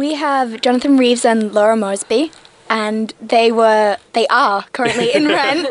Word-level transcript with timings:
we 0.00 0.14
have 0.14 0.62
Jonathan 0.62 0.96
Reeves 0.96 1.26
and 1.26 1.52
Laura 1.52 1.76
Morrisby, 1.76 2.32
and 2.70 3.12
they 3.20 3.52
were 3.52 3.98
they 4.14 4.26
are 4.28 4.64
currently 4.72 5.14
in 5.14 5.28
Rent 5.38 5.68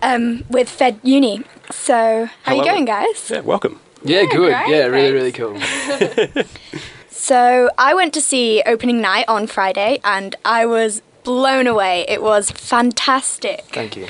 um, 0.00 0.44
with 0.48 0.68
Fed 0.68 1.00
Uni. 1.02 1.42
So 1.72 2.28
how 2.44 2.52
are 2.52 2.54
you 2.54 2.64
going, 2.64 2.84
guys? 2.84 3.28
Yeah, 3.28 3.40
welcome. 3.40 3.80
Yeah, 4.04 4.26
good. 4.26 4.52
great, 4.54 4.68
yeah, 4.68 4.84
really, 4.86 5.32
thanks. 5.32 5.68
really 5.68 6.30
cool. 6.30 6.44
So 7.10 7.68
I 7.76 7.94
went 7.94 8.14
to 8.14 8.20
see 8.22 8.62
opening 8.64 9.00
night 9.02 9.26
on 9.28 9.48
Friday, 9.48 10.00
and 10.04 10.36
I 10.44 10.64
was 10.64 11.02
blown 11.24 11.66
away. 11.66 12.06
It 12.08 12.22
was 12.22 12.50
fantastic. 12.50 13.64
Thank 13.72 13.96
you. 13.96 14.06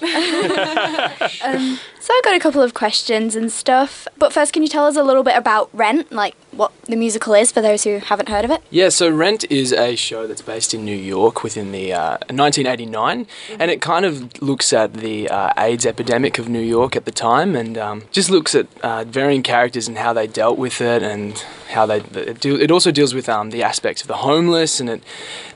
So 2.00 2.14
I 2.14 2.20
got 2.24 2.34
a 2.34 2.40
couple 2.40 2.62
of 2.62 2.72
questions 2.72 3.36
and 3.36 3.52
stuff. 3.52 4.08
But 4.16 4.32
first, 4.32 4.54
can 4.54 4.62
you 4.62 4.70
tell 4.70 4.86
us 4.86 4.96
a 4.96 5.04
little 5.04 5.22
bit 5.22 5.36
about 5.36 5.68
Rent, 5.74 6.10
like 6.10 6.34
what 6.50 6.72
the 6.86 6.96
musical 6.96 7.34
is 7.34 7.52
for 7.52 7.60
those 7.60 7.84
who 7.84 7.98
haven't 7.98 8.30
heard 8.30 8.44
of 8.44 8.50
it? 8.50 8.62
Yeah, 8.70 8.88
so 8.88 9.10
Rent 9.10 9.44
is 9.50 9.72
a 9.72 9.96
show 9.96 10.26
that's 10.26 10.40
based 10.40 10.72
in 10.72 10.82
New 10.82 10.96
York 10.96 11.42
within 11.42 11.72
the 11.72 11.92
uh, 11.92 12.12
1989, 12.28 13.26
and 13.58 13.70
it 13.70 13.82
kind 13.82 14.06
of 14.06 14.40
looks 14.40 14.72
at 14.72 14.94
the 14.94 15.28
uh, 15.28 15.52
AIDS 15.58 15.84
epidemic 15.84 16.38
of 16.38 16.48
New 16.48 16.60
York 16.60 16.96
at 16.96 17.04
the 17.04 17.12
time, 17.12 17.54
and 17.54 17.76
um, 17.76 18.04
just 18.12 18.30
looks 18.30 18.54
at 18.54 18.66
uh, 18.82 19.04
varying 19.04 19.42
characters 19.42 19.86
and 19.86 19.98
how 19.98 20.14
they 20.14 20.26
dealt 20.26 20.58
with 20.58 20.80
it, 20.80 21.02
and 21.02 21.38
how 21.68 21.84
they. 21.84 21.98
It, 21.98 22.44
it 22.44 22.70
also 22.70 22.90
deals 22.90 23.12
with 23.12 23.28
um, 23.28 23.50
the 23.50 23.62
aspects 23.62 24.00
of 24.00 24.08
the 24.08 24.16
homeless, 24.16 24.80
and 24.80 24.88
it 24.88 25.02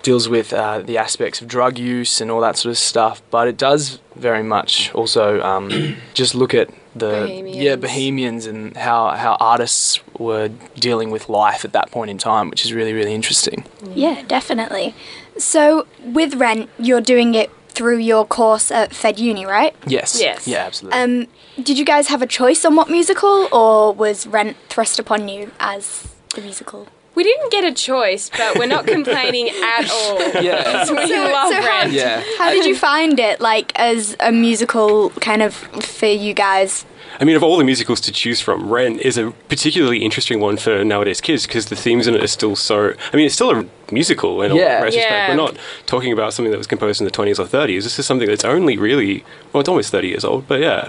deals 0.02 0.28
with 0.28 0.52
uh, 0.52 0.80
the 0.80 0.98
aspects 0.98 1.40
of 1.40 1.48
drug 1.48 1.78
use 1.78 2.20
and 2.20 2.30
all 2.30 2.42
that 2.42 2.58
sort 2.58 2.70
of 2.70 2.78
stuff. 2.78 3.22
But 3.30 3.48
it 3.48 3.56
does 3.56 3.98
very 4.14 4.42
much 4.42 4.94
also 4.94 5.40
um, 5.42 5.96
just 6.14 6.33
look 6.34 6.54
at 6.54 6.68
the 6.94 7.26
yeah 7.44 7.76
Bohemians. 7.76 7.80
bohemians 7.80 8.46
and 8.46 8.76
how 8.76 9.10
how 9.10 9.36
artists 9.40 10.00
were 10.18 10.48
dealing 10.76 11.10
with 11.10 11.28
life 11.28 11.64
at 11.64 11.72
that 11.72 11.90
point 11.90 12.10
in 12.10 12.18
time, 12.18 12.50
which 12.50 12.64
is 12.64 12.72
really 12.72 12.92
really 12.92 13.14
interesting. 13.14 13.64
Yeah, 13.94 14.22
definitely. 14.26 14.94
So 15.38 15.86
with 16.04 16.34
Rent, 16.34 16.70
you're 16.78 17.00
doing 17.00 17.34
it 17.34 17.50
through 17.68 17.98
your 17.98 18.24
course 18.24 18.70
at 18.70 18.94
Fed 18.94 19.18
Uni, 19.18 19.44
right? 19.44 19.74
Yes. 19.86 20.20
Yes. 20.20 20.46
Yeah, 20.46 20.64
absolutely. 20.64 21.00
Um, 21.00 21.26
did 21.62 21.76
you 21.76 21.84
guys 21.84 22.06
have 22.08 22.22
a 22.22 22.26
choice 22.26 22.64
on 22.64 22.76
what 22.76 22.88
musical, 22.88 23.48
or 23.52 23.92
was 23.92 24.26
Rent 24.28 24.56
thrust 24.68 24.98
upon 25.00 25.28
you 25.28 25.50
as 25.58 26.14
the 26.34 26.40
musical? 26.40 26.86
We 27.14 27.22
didn't 27.24 27.50
get 27.52 27.64
a 27.64 27.72
choice, 27.72 28.30
but 28.36 28.58
we're 28.58 28.66
not 28.66 28.86
complaining 28.86 29.48
at 29.62 29.90
all. 29.90 30.18
Yeah. 30.42 30.84
we 30.90 31.14
love 31.32 31.48
so 31.52 31.60
how, 31.60 31.66
Rent. 31.82 31.92
Yeah. 31.92 32.22
how 32.38 32.50
did 32.50 32.64
you 32.64 32.74
find 32.76 33.18
it, 33.20 33.40
like 33.40 33.72
as 33.78 34.16
a 34.20 34.32
musical, 34.32 35.10
kind 35.20 35.42
of 35.42 35.54
for 35.54 36.06
you 36.06 36.34
guys? 36.34 36.84
I 37.20 37.24
mean, 37.24 37.36
of 37.36 37.44
all 37.44 37.56
the 37.58 37.64
musicals 37.64 38.00
to 38.02 38.12
choose 38.12 38.40
from, 38.40 38.68
Rent 38.72 39.00
is 39.00 39.16
a 39.16 39.30
particularly 39.48 39.98
interesting 39.98 40.40
one 40.40 40.56
for 40.56 40.84
nowadays 40.84 41.20
kids 41.20 41.46
because 41.46 41.66
the 41.66 41.76
themes 41.76 42.08
in 42.08 42.14
it 42.16 42.22
are 42.24 42.26
still 42.26 42.56
so. 42.56 42.92
I 43.12 43.16
mean, 43.16 43.26
it's 43.26 43.36
still 43.36 43.52
a 43.52 43.64
musical 43.92 44.42
in 44.42 44.52
Yeah. 44.56 44.80
a 44.80 44.82
retrospect. 44.82 45.10
Yeah. 45.10 45.28
We're 45.28 45.36
not 45.36 45.56
talking 45.86 46.12
about 46.12 46.32
something 46.34 46.50
that 46.50 46.58
was 46.58 46.66
composed 46.66 47.00
in 47.00 47.04
the 47.04 47.12
20s 47.12 47.38
or 47.38 47.44
30s. 47.46 47.84
This 47.84 47.98
is 48.00 48.06
something 48.06 48.26
that's 48.26 48.44
only 48.44 48.76
really, 48.76 49.24
well, 49.52 49.60
it's 49.60 49.68
almost 49.68 49.92
30 49.92 50.08
years 50.08 50.24
old, 50.24 50.48
but 50.48 50.60
yeah. 50.60 50.88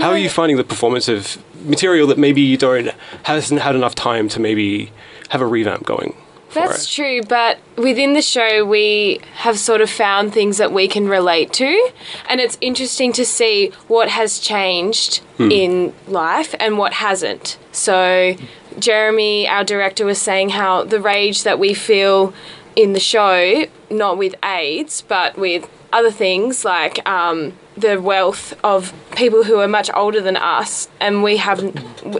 How 0.00 0.10
are 0.10 0.18
you 0.18 0.30
finding 0.30 0.56
the 0.56 0.64
performance 0.64 1.08
of 1.08 1.42
material 1.64 2.06
that 2.08 2.18
maybe 2.18 2.40
you 2.40 2.56
don't 2.56 2.90
hasn't 3.24 3.60
had 3.60 3.76
enough 3.76 3.94
time 3.94 4.28
to 4.30 4.40
maybe 4.40 4.90
have 5.28 5.40
a 5.40 5.46
revamp 5.46 5.84
going? 5.84 6.16
For 6.48 6.60
That's 6.60 6.84
it? 6.84 6.94
true, 6.94 7.22
but 7.22 7.58
within 7.76 8.14
the 8.14 8.22
show, 8.22 8.64
we 8.64 9.20
have 9.34 9.56
sort 9.56 9.80
of 9.80 9.88
found 9.88 10.32
things 10.32 10.56
that 10.58 10.72
we 10.72 10.88
can 10.88 11.06
relate 11.06 11.52
to, 11.54 11.90
and 12.28 12.40
it's 12.40 12.58
interesting 12.60 13.12
to 13.12 13.24
see 13.24 13.68
what 13.86 14.08
has 14.08 14.40
changed 14.40 15.20
in 15.38 15.94
life 16.08 16.54
and 16.58 16.76
what 16.76 16.94
hasn't. 16.94 17.56
So, 17.70 18.34
Jeremy, 18.78 19.46
our 19.46 19.62
director, 19.62 20.04
was 20.04 20.20
saying 20.20 20.50
how 20.50 20.82
the 20.82 21.00
rage 21.00 21.44
that 21.44 21.58
we 21.60 21.72
feel 21.72 22.34
in 22.74 22.94
the 22.94 23.00
show, 23.00 23.66
not 23.88 24.18
with 24.18 24.34
AIDS, 24.44 25.02
but 25.02 25.38
with 25.38 25.68
other 25.92 26.10
things 26.10 26.64
like 26.64 27.06
um, 27.08 27.52
the 27.80 28.00
wealth 28.00 28.54
of 28.62 28.92
people 29.16 29.44
who 29.44 29.58
are 29.60 29.68
much 29.68 29.90
older 29.94 30.20
than 30.20 30.36
us, 30.36 30.88
and 31.00 31.22
we 31.22 31.38
have, 31.38 31.62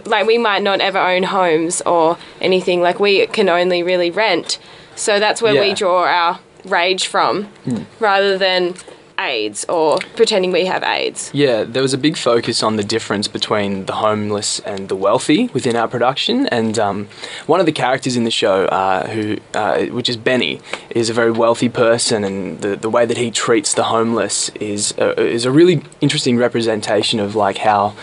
like, 0.05 0.27
we 0.27 0.37
might 0.37 0.61
not 0.61 0.81
ever 0.81 0.99
own 0.99 1.23
homes 1.23 1.81
or 1.81 2.17
anything. 2.39 2.81
Like, 2.81 2.99
we 2.99 3.27
can 3.27 3.49
only 3.49 3.83
really 3.83 4.11
rent. 4.11 4.59
So 4.95 5.19
that's 5.19 5.41
where 5.41 5.59
we 5.59 5.73
draw 5.73 6.03
our 6.03 6.39
rage 6.65 7.07
from, 7.07 7.45
hmm. 7.65 7.83
rather 7.99 8.37
than 8.37 8.75
AIDS 9.21 9.65
or 9.69 9.99
pretending 10.15 10.51
we 10.51 10.65
have 10.65 10.83
AIDS. 10.83 11.29
Yeah, 11.33 11.63
there 11.63 11.81
was 11.81 11.93
a 11.93 11.97
big 11.97 12.17
focus 12.17 12.63
on 12.63 12.75
the 12.75 12.83
difference 12.83 13.27
between 13.27 13.85
the 13.85 13.93
homeless 13.93 14.59
and 14.59 14.89
the 14.89 14.95
wealthy 14.95 15.47
within 15.53 15.75
our 15.75 15.87
production, 15.87 16.47
and 16.47 16.77
um, 16.79 17.07
one 17.45 17.59
of 17.59 17.65
the 17.65 17.71
characters 17.71 18.15
in 18.15 18.23
the 18.23 18.31
show, 18.31 18.65
uh, 18.65 19.07
who 19.07 19.37
uh, 19.53 19.85
which 19.85 20.09
is 20.09 20.17
Benny, 20.17 20.59
is 20.89 21.09
a 21.09 21.13
very 21.13 21.31
wealthy 21.31 21.69
person, 21.69 22.23
and 22.23 22.61
the, 22.61 22.75
the 22.75 22.89
way 22.89 23.05
that 23.05 23.17
he 23.17 23.31
treats 23.31 23.73
the 23.73 23.83
homeless 23.83 24.49
is 24.49 24.93
a, 24.97 25.19
is 25.21 25.45
a 25.45 25.51
really 25.51 25.83
interesting 26.01 26.37
representation 26.37 27.19
of 27.19 27.35
like 27.35 27.57
how. 27.57 27.93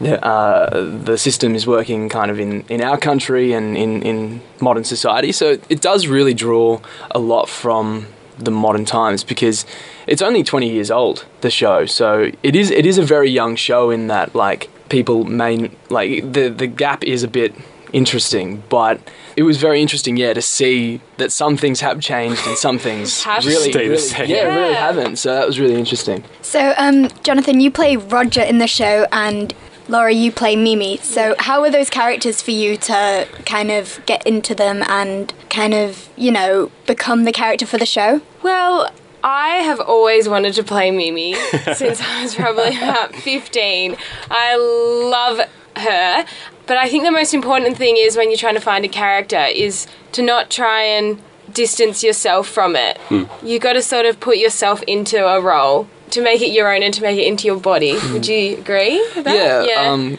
The, 0.00 0.22
uh, 0.26 0.90
the 1.04 1.16
system 1.16 1.54
is 1.54 1.68
working 1.68 2.08
kind 2.08 2.28
of 2.28 2.40
in, 2.40 2.62
in 2.62 2.82
our 2.82 2.98
country 2.98 3.52
and 3.52 3.76
in, 3.76 4.02
in 4.02 4.40
modern 4.60 4.82
society. 4.82 5.30
So 5.30 5.56
it 5.68 5.80
does 5.80 6.08
really 6.08 6.34
draw 6.34 6.80
a 7.12 7.20
lot 7.20 7.48
from 7.48 8.08
the 8.38 8.50
modern 8.50 8.84
times 8.84 9.24
because 9.24 9.64
it's 10.06 10.22
only 10.22 10.42
20 10.42 10.68
years 10.70 10.90
old 10.90 11.24
the 11.40 11.50
show. 11.50 11.86
So 11.86 12.30
it 12.42 12.56
is 12.56 12.70
it 12.70 12.86
is 12.86 12.98
a 12.98 13.02
very 13.04 13.30
young 13.30 13.56
show 13.56 13.90
in 13.90 14.08
that 14.08 14.34
like 14.34 14.68
people 14.88 15.24
may 15.24 15.70
like 15.90 16.32
the 16.32 16.48
the 16.48 16.66
gap 16.66 17.04
is 17.04 17.22
a 17.22 17.28
bit 17.28 17.54
interesting 17.92 18.60
but 18.68 19.00
it 19.36 19.44
was 19.44 19.56
very 19.56 19.80
interesting 19.80 20.16
yeah 20.16 20.32
to 20.32 20.42
see 20.42 21.00
that 21.16 21.30
some 21.30 21.56
things 21.56 21.80
have 21.80 22.00
changed 22.00 22.44
and 22.46 22.58
some 22.58 22.76
things 22.76 23.22
Have 23.30 23.46
really, 23.46 23.70
stayed 23.70 23.84
the 23.84 23.90
really 23.90 23.98
same. 23.98 24.28
yeah, 24.28 24.42
really 24.54 24.74
haven't. 24.74 25.16
So 25.16 25.32
that 25.32 25.46
was 25.46 25.60
really 25.60 25.76
interesting. 25.76 26.24
So, 26.42 26.74
um, 26.76 27.08
Jonathan, 27.22 27.60
you 27.60 27.70
play 27.70 27.96
Roger 27.96 28.42
in 28.42 28.58
the 28.58 28.66
show, 28.66 29.06
and 29.12 29.54
Laura, 29.88 30.12
you 30.12 30.32
play 30.32 30.56
Mimi. 30.56 30.96
So, 30.98 31.34
how 31.38 31.60
were 31.60 31.70
those 31.70 31.90
characters 31.90 32.40
for 32.40 32.52
you 32.52 32.76
to 32.78 33.28
kind 33.44 33.70
of 33.70 34.00
get 34.06 34.26
into 34.26 34.54
them 34.54 34.82
and 34.84 35.32
kind 35.50 35.74
of, 35.74 36.08
you 36.16 36.30
know, 36.30 36.70
become 36.86 37.24
the 37.24 37.32
character 37.32 37.66
for 37.66 37.78
the 37.78 37.86
show? 37.86 38.20
Well, 38.42 38.90
I 39.22 39.56
have 39.58 39.80
always 39.80 40.28
wanted 40.28 40.54
to 40.54 40.62
play 40.62 40.90
Mimi 40.90 41.34
since 41.74 42.00
I 42.00 42.22
was 42.22 42.34
probably 42.34 42.76
about 42.76 43.14
15. 43.14 43.96
I 44.30 44.56
love 44.56 45.40
her, 45.76 46.26
but 46.66 46.76
I 46.76 46.88
think 46.88 47.04
the 47.04 47.10
most 47.10 47.34
important 47.34 47.76
thing 47.76 47.96
is 47.96 48.16
when 48.16 48.30
you're 48.30 48.38
trying 48.38 48.54
to 48.54 48.60
find 48.60 48.84
a 48.84 48.88
character 48.88 49.46
is 49.46 49.86
to 50.12 50.22
not 50.22 50.50
try 50.50 50.82
and 50.82 51.20
distance 51.52 52.02
yourself 52.02 52.48
from 52.48 52.76
it. 52.76 52.98
Hmm. 53.08 53.24
You 53.42 53.58
got 53.58 53.74
to 53.74 53.82
sort 53.82 54.06
of 54.06 54.20
put 54.20 54.38
yourself 54.38 54.82
into 54.82 55.26
a 55.26 55.40
role 55.40 55.88
to 56.14 56.22
make 56.22 56.40
it 56.42 56.50
your 56.52 56.72
own 56.74 56.82
and 56.82 56.92
to 56.94 57.02
make 57.02 57.18
it 57.18 57.26
into 57.26 57.46
your 57.46 57.60
body. 57.60 57.92
Would 58.12 58.26
you 58.26 58.58
agree? 58.58 58.98
With 59.14 59.24
that? 59.24 59.66
yeah, 59.68 59.90
Um, 59.90 60.18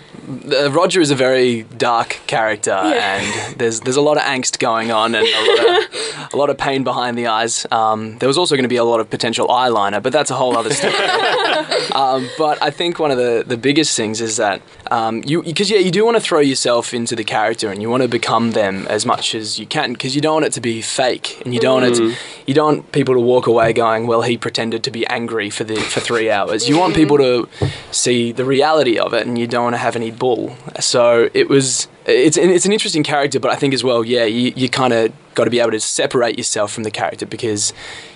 uh, 0.51 0.71
Roger 0.71 1.01
is 1.01 1.11
a 1.11 1.15
very 1.15 1.63
dark 1.77 2.19
character, 2.27 2.71
Yeah. 2.83 3.15
and 3.21 3.59
there's 3.59 3.77
there's 3.81 3.95
a 3.97 4.01
lot 4.09 4.17
of 4.17 4.23
angst 4.23 4.57
going 4.59 4.91
on 4.91 5.13
and 5.15 5.25
a 5.27 5.41
lot 5.49 5.59
of, 5.59 6.33
a 6.33 6.37
lot 6.37 6.49
of 6.49 6.57
pain 6.57 6.83
behind 6.83 7.13
the 7.17 7.27
eyes. 7.27 7.65
Um, 7.71 8.17
there 8.19 8.27
was 8.27 8.37
also 8.37 8.55
going 8.55 8.63
to 8.69 8.75
be 8.77 8.81
a 8.85 8.89
lot 8.93 8.99
of 8.99 9.07
potential 9.09 9.47
eyeliner, 9.47 10.01
but 10.01 10.11
that's 10.13 10.31
a 10.31 10.35
whole 10.35 10.57
other 10.57 10.73
story. 10.73 10.93
um, 12.03 12.27
but 12.37 12.61
I 12.61 12.71
think 12.71 12.97
one 12.99 13.11
of 13.11 13.17
the, 13.17 13.43
the 13.45 13.57
biggest 13.57 13.95
things 13.95 14.19
is 14.21 14.37
that 14.37 14.61
um, 14.91 15.23
you 15.25 15.41
because 15.43 15.69
yeah 15.69 15.79
you 15.79 15.91
do 15.91 16.05
want 16.05 16.15
to 16.15 16.21
throw 16.21 16.39
yourself 16.39 16.93
into 16.93 17.15
the 17.15 17.23
character 17.23 17.71
and 17.71 17.81
you 17.81 17.89
want 17.89 18.03
to 18.03 18.09
become 18.09 18.51
them 18.51 18.85
as 18.87 19.05
much 19.05 19.33
as 19.33 19.59
you 19.59 19.65
can 19.65 19.93
because 19.93 20.15
you 20.15 20.21
don't 20.21 20.35
want 20.35 20.45
it 20.45 20.53
to 20.53 20.61
be 20.61 20.81
fake 20.81 21.41
and 21.43 21.53
you 21.53 21.59
don't 21.59 21.81
want 21.81 21.93
it 21.93 21.97
to, 21.97 22.15
you 22.45 22.53
don't 22.53 22.77
want 22.77 22.91
people 22.91 23.13
to 23.15 23.19
walk 23.19 23.47
away 23.47 23.73
going 23.73 24.07
well 24.07 24.21
he 24.21 24.37
pretended 24.37 24.83
to 24.83 24.91
be 24.91 25.05
angry 25.07 25.49
for 25.49 25.63
the 25.63 25.75
for 25.75 25.99
three 25.99 26.29
hours. 26.29 26.69
You 26.69 26.77
want 26.77 26.95
people 26.95 27.17
to 27.17 27.49
see 27.91 28.31
the 28.31 28.45
reality 28.45 28.97
of 28.97 29.13
it 29.13 29.25
and 29.25 29.37
you 29.37 29.47
don't 29.47 29.63
want 29.63 29.73
to 29.73 29.79
have 29.79 29.95
any 29.95 30.11
bull. 30.11 30.55
So 30.79 31.29
it 31.33 31.49
was 31.49 31.87
it's 32.05 32.37
an, 32.37 32.49
it's 32.49 32.65
an 32.65 32.71
interesting 32.71 33.03
character, 33.03 33.39
but 33.39 33.51
I 33.51 33.55
think 33.55 33.73
as 33.73 33.83
well 33.83 34.03
yeah 34.03 34.25
you 34.25 34.53
you 34.55 34.69
kind 34.69 34.93
of 34.93 35.11
got 35.35 35.43
to 35.45 35.49
be 35.51 35.59
able 35.59 35.71
to 35.71 35.79
separate 35.79 36.37
yourself 36.37 36.71
from 36.73 36.83
the 36.83 36.91
character 36.91 37.25
because 37.25 37.73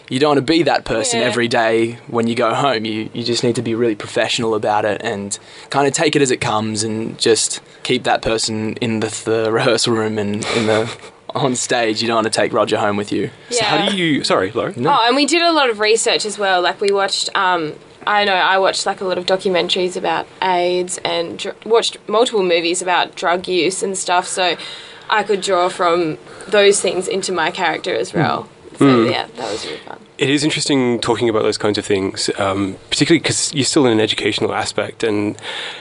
you 0.10 0.20
don't 0.20 0.30
want 0.36 0.38
to 0.48 0.52
be 0.54 0.64
that 0.64 0.86
person 0.86 1.20
Yeah. 1.20 1.28
every 1.28 1.48
day 1.48 2.00
when 2.08 2.26
you 2.28 2.34
go 2.36 2.54
home. 2.54 2.86
You 2.86 3.10
you 3.14 3.24
just 3.24 3.44
need 3.44 3.56
to 3.56 3.62
be 3.62 3.76
really 3.76 3.96
professional 3.96 4.56
about 4.56 4.84
it 4.86 5.02
and 5.04 5.38
kind 5.70 5.88
of 5.88 5.94
take 5.94 6.16
it 6.16 6.22
as 6.22 6.32
it 6.32 6.42
comes 6.42 6.84
and 6.84 7.18
just 7.20 7.62
keep 7.84 8.04
that 8.04 8.22
person 8.22 8.74
in 8.82 9.02
the, 9.02 9.08
the 9.26 9.52
rehearsal 9.52 9.94
room 9.94 10.18
and 10.18 10.44
in 10.58 10.66
the 10.66 10.92
on 11.36 11.56
stage. 11.56 12.02
You 12.02 12.08
don't 12.08 12.16
want 12.16 12.26
to 12.26 12.32
take 12.42 12.52
Roger 12.54 12.78
home 12.78 12.98
with 12.98 13.12
you. 13.12 13.30
Yeah. 13.52 13.58
So 13.60 13.66
how 13.66 13.90
do 13.90 13.98
you? 13.98 14.24
Sorry, 14.24 14.52
Laura. 14.52 14.74
No. 14.76 14.90
Oh, 14.92 15.06
and 15.08 15.16
we 15.16 15.26
did 15.28 15.44
a 15.44 15.52
lot 15.52 15.70
of 15.70 15.80
research 15.80 16.26
as 16.26 16.40
well. 16.40 16.60
Like 16.62 16.82
we 16.82 16.92
watched, 16.92 17.30
um, 17.36 17.74
I 18.08 18.26
know 18.26 18.34
I 18.34 18.58
watched 18.58 18.88
like 18.88 19.02
a 19.02 19.06
lot 19.06 19.20
of 19.20 19.28
documentaries 19.28 19.96
about 19.96 20.26
AIDS 20.42 20.98
and 21.06 21.38
dr- 21.38 21.64
watched 21.68 21.98
multiple 22.08 22.42
movies 22.42 22.82
about 22.82 23.16
drug 23.16 23.48
use 23.48 23.84
and 23.84 23.96
stuff. 23.96 24.26
So 24.26 24.58
I 25.10 25.24
could 25.24 25.42
draw 25.42 25.70
from 25.70 26.18
those 26.48 26.82
things 26.82 27.08
into 27.08 27.32
my 27.32 27.52
character 27.52 27.94
as 27.96 28.14
well. 28.14 28.48
So 28.78 29.04
yeah, 29.04 29.28
that 29.36 29.52
was 29.52 29.66
really 29.66 29.78
fun. 29.80 30.00
It 30.18 30.30
is 30.30 30.44
interesting 30.44 31.02
talking 31.02 31.28
about 31.28 31.44
those 31.44 31.58
kinds 31.58 31.78
of 31.78 31.86
things, 31.86 32.30
um, 32.38 32.78
particularly 32.90 33.20
because 33.20 33.54
you're 33.54 33.66
still 33.66 33.86
in 33.86 33.92
an 33.92 34.00
educational 34.00 34.54
aspect, 34.54 35.04
and 35.04 35.38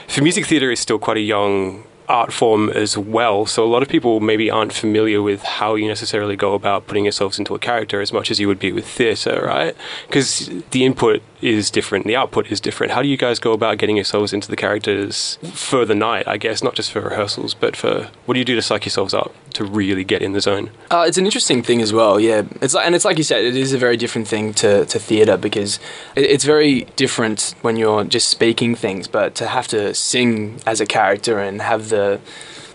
for 0.07 0.21
music 0.21 0.45
theatre 0.45 0.69
is 0.69 0.79
still 0.81 0.99
quite 0.99 1.15
a 1.17 1.21
young 1.21 1.85
art 2.09 2.33
form 2.33 2.69
as 2.71 2.97
well. 2.97 3.45
So 3.45 3.63
a 3.63 3.69
lot 3.69 3.83
of 3.83 3.87
people 3.87 4.19
maybe 4.19 4.49
aren't 4.49 4.73
familiar 4.73 5.21
with 5.21 5.43
how 5.43 5.75
you 5.75 5.87
necessarily 5.87 6.35
go 6.35 6.55
about 6.55 6.87
putting 6.87 7.05
yourselves 7.05 7.37
into 7.37 7.53
a 7.53 7.59
character 7.59 8.01
as 8.01 8.11
much 8.11 8.31
as 8.31 8.39
you 8.39 8.47
would 8.47 8.59
be 8.59 8.71
with 8.71 8.87
theatre, 8.87 9.43
right? 9.45 9.75
Because 10.07 10.49
the 10.71 10.83
input 10.83 11.21
is 11.41 11.69
different, 11.69 12.05
the 12.05 12.15
output 12.15 12.51
is 12.51 12.59
different. 12.59 12.91
How 12.91 13.01
do 13.01 13.07
you 13.07 13.15
guys 13.15 13.39
go 13.39 13.53
about 13.53 13.77
getting 13.77 13.95
yourselves 13.95 14.33
into 14.33 14.49
the 14.49 14.57
characters 14.57 15.37
for 15.53 15.85
the 15.85 15.95
night, 15.95 16.27
I 16.27 16.37
guess, 16.37 16.61
not 16.63 16.73
just 16.73 16.91
for 16.91 17.01
rehearsals, 17.01 17.53
but 17.53 17.75
for 17.75 18.09
what 18.25 18.33
do 18.33 18.39
you 18.39 18.45
do 18.45 18.55
to 18.55 18.61
psych 18.61 18.85
yourselves 18.85 19.13
up 19.13 19.33
to 19.53 19.63
really 19.63 20.03
get 20.03 20.21
in 20.21 20.33
the 20.33 20.41
zone? 20.41 20.71
Uh, 20.91 21.05
it's 21.07 21.17
an 21.17 21.25
interesting 21.25 21.61
thing 21.63 21.81
as 21.81 21.93
well, 21.93 22.19
yeah. 22.19 22.43
It's 22.61 22.73
like, 22.73 22.85
and 22.85 22.95
it's 22.95 23.05
like 23.05 23.17
you 23.17 23.23
said, 23.23 23.45
it 23.45 23.55
is 23.55 23.71
a 23.71 23.77
very 23.77 23.95
different 23.95 24.27
thing 24.27 24.53
to, 24.55 24.85
to 24.87 24.99
theatre 24.99 25.37
because 25.37 25.79
it, 26.15 26.25
it's 26.25 26.43
very 26.43 26.81
different 26.95 27.55
when 27.61 27.77
you're 27.77 28.03
just 28.03 28.27
speaking 28.27 28.75
things, 28.75 29.07
but 29.07 29.35
to 29.35 29.47
have 29.47 29.67
to 29.69 29.93
sing 29.93 30.59
as 30.65 30.81
a 30.81 30.85
character 30.85 31.39
and 31.39 31.61
have 31.61 31.89
the 31.89 31.98